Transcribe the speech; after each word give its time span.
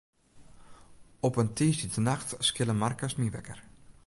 Op 1.27 1.35
in 1.43 1.53
tiisdeitenacht 1.57 2.29
skille 2.49 2.75
Markus 2.83 3.17
my 3.19 3.27
wekker. 3.37 3.59